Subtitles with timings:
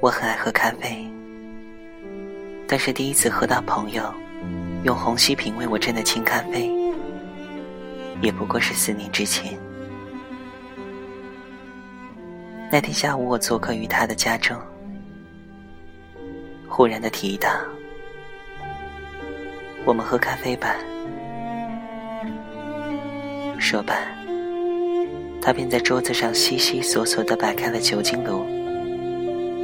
[0.00, 1.06] 我很爱喝咖啡，
[2.66, 4.02] 但是第一次喝到朋友
[4.82, 6.72] 用虹吸瓶为我斟的清咖啡，
[8.22, 9.58] 也不过是四年之前。
[12.72, 14.56] 那天下午，我做客于他的家中，
[16.66, 17.50] 忽然的提到
[19.84, 20.74] ：“我们喝咖啡吧。”
[23.60, 23.94] 说罢，
[25.42, 28.59] 他便在桌子上悉悉索索的摆开了酒精炉。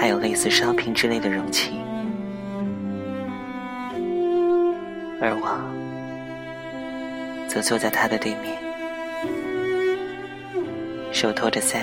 [0.00, 1.72] 还有类似烧瓶之类的容器，
[5.20, 5.60] 而我
[7.46, 8.56] 则坐在他的对面，
[11.12, 11.82] 手托着腮，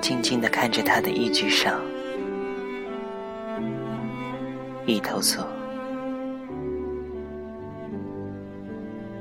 [0.00, 1.68] 静静的看着他的一举手
[4.86, 5.42] 一投足。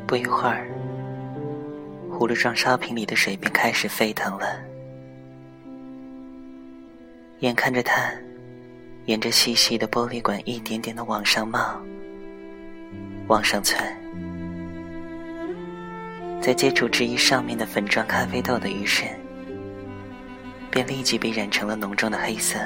[0.07, 0.71] 不一会儿，
[2.09, 4.72] 葫芦状烧瓶里的水便开始沸腾了。
[7.43, 8.09] 眼看着它
[9.05, 11.77] 沿着细细的玻璃管一点点的往上冒，
[13.27, 13.85] 往上窜，
[16.41, 19.05] 在接触之一上面的粉状咖啡豆的余生，
[20.71, 22.57] 便立即被染成了浓重的黑色。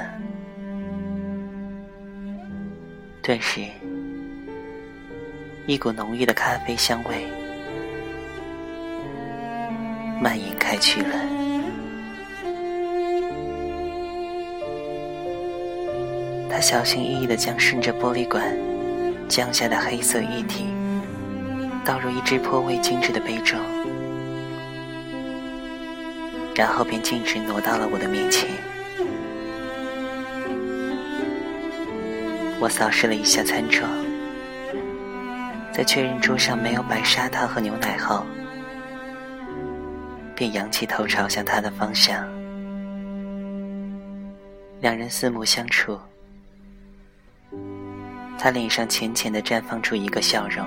[3.20, 3.62] 顿时，
[5.66, 7.26] 一股浓郁的咖啡香味
[10.22, 11.47] 蔓延开去了。
[16.50, 18.56] 他小心翼翼地将顺着玻璃管
[19.28, 20.66] 降下的黑色液体
[21.84, 23.60] 倒入一只颇为精致的杯中，
[26.54, 28.48] 然后便径直挪到了我的面前。
[32.60, 33.86] 我扫视了一下餐桌，
[35.72, 38.26] 在确认桌上没有摆砂糖和牛奶后，
[40.34, 42.26] 便仰起头朝向他的方向。
[44.80, 45.98] 两人四目相处。
[48.40, 50.64] 他脸上浅浅的绽放出一个笑容，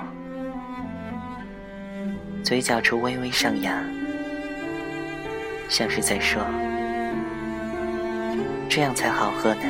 [2.44, 3.82] 嘴角处微微上扬，
[5.70, 6.44] 像是在说
[8.68, 9.62] ：“这样才好喝呢，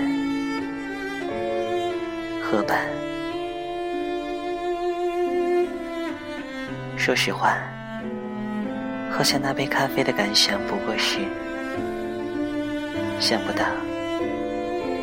[2.43, 2.75] 喝吧。”
[6.99, 7.57] 说实话，
[9.13, 11.21] 喝下那杯咖啡的感想不过是：
[13.21, 13.65] 想不到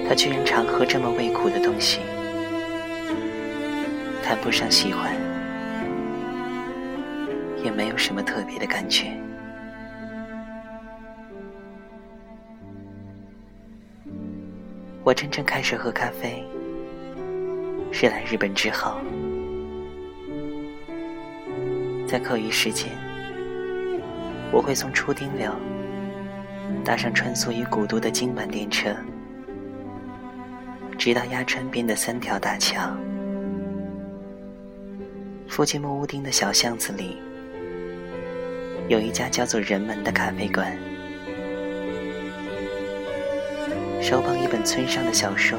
[0.07, 2.01] 他居然常喝这么味苦的东西。
[4.29, 5.11] 谈不上喜欢，
[7.63, 9.11] 也没有什么特别的感觉。
[15.03, 16.45] 我真正开始喝咖啡，
[17.91, 18.97] 是来日本之后，
[22.07, 22.87] 在课余时间，
[24.51, 25.51] 我会从初丁流
[26.85, 28.95] 搭上穿梭于古都的京阪电车，
[30.99, 32.95] 直到鸭川边的三条大桥。
[35.49, 37.17] 附近木屋町的小巷子里，
[38.87, 40.77] 有一家叫做“人们”的咖啡馆。
[43.99, 45.57] 手捧一本村上的小说，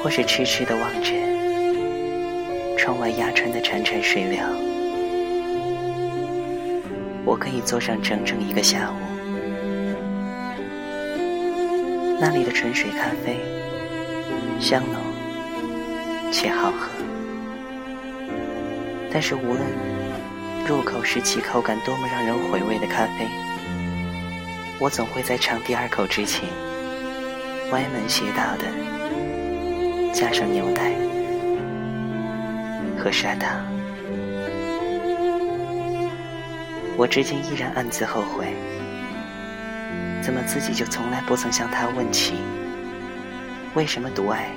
[0.00, 1.10] 或是痴痴的望着
[2.78, 4.40] 窗外压穿的潺潺水流，
[7.24, 8.94] 我可以坐上整整一个下午。
[12.20, 13.36] 那里的纯水咖啡，
[14.60, 15.05] 香浓。
[16.38, 16.90] 且好喝，
[19.10, 19.62] 但是无论
[20.68, 23.26] 入口时其口感多么让人回味的咖啡，
[24.78, 26.46] 我总会在尝第二口之前，
[27.70, 30.92] 歪门邪道的加上牛奶
[32.98, 33.64] 和砂糖。
[36.98, 38.54] 我至今依然暗自后悔，
[40.20, 42.34] 怎么自己就从来不曾向他问起，
[43.72, 44.50] 为什么独爱？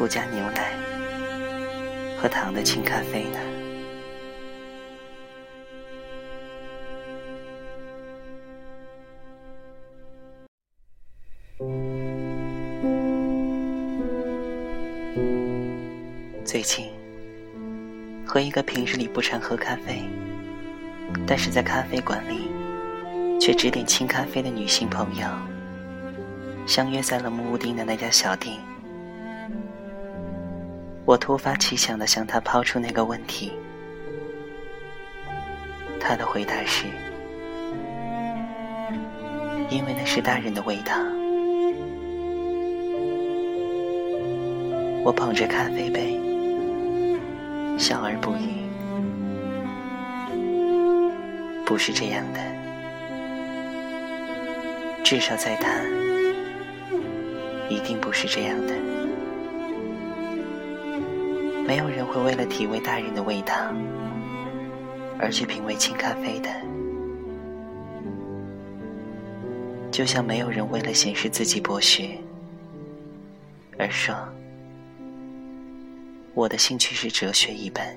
[0.00, 0.72] 不加牛奶
[2.16, 3.38] 和糖的清咖啡呢？
[16.46, 16.88] 最近
[18.26, 20.02] 和一个平日里不常喝咖啡，
[21.26, 22.50] 但是在咖啡馆里
[23.38, 25.26] 却只点清咖啡的女性朋友，
[26.66, 28.69] 相约在了木屋町的那家小店。
[31.04, 33.52] 我突发奇想的向他抛出那个问题，
[35.98, 36.86] 他的回答是
[39.70, 40.94] ：“因为那是大人的味道。”
[45.02, 46.20] 我捧着咖啡杯，
[47.78, 48.60] 笑而不语。
[51.64, 52.40] 不是这样的，
[55.02, 55.70] 至少在他，
[57.68, 58.74] 一定不是这样的。
[61.70, 63.54] 没有人会为了体味大人的味道，
[65.20, 66.50] 而去品味清咖啡的。
[69.88, 72.18] 就像没有人为了显示自己博学，
[73.78, 74.16] 而说
[76.34, 77.96] 我的兴趣是哲学一般。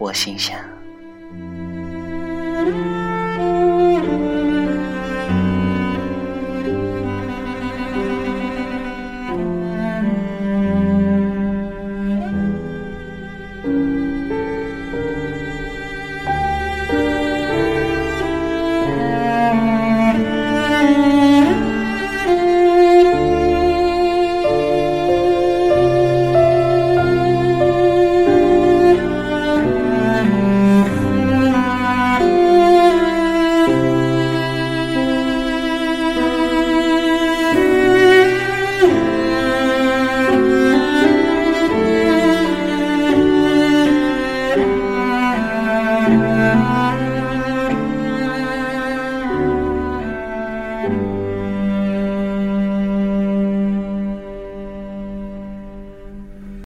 [0.00, 0.58] 我心想。